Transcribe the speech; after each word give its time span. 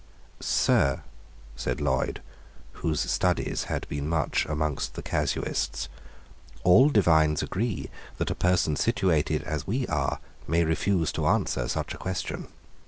Sir," 0.39 1.03
said 1.55 1.79
Lloyd, 1.79 2.23
whose 2.81 3.01
studies 3.01 3.65
had 3.65 3.87
been 3.87 4.09
much 4.09 4.47
among 4.47 4.79
the 4.95 5.03
casuists, 5.03 5.89
"all 6.63 6.89
divines 6.89 7.43
agree 7.43 7.91
that 8.17 8.31
a 8.31 8.33
person 8.33 8.75
situated 8.75 9.43
as 9.43 9.67
we 9.67 9.85
are 9.85 10.19
may 10.47 10.63
refuse 10.65 11.11
to 11.11 11.27
answer 11.27 11.67
such 11.67 11.93
a 11.93 11.97
question." 11.99 12.47